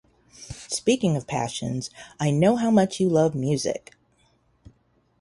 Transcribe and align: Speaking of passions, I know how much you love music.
Speaking 0.67 1.15
of 1.15 1.27
passions, 1.27 1.91
I 2.19 2.31
know 2.31 2.55
how 2.55 2.71
much 2.71 2.99
you 2.99 3.07
love 3.07 3.35
music. 3.35 3.93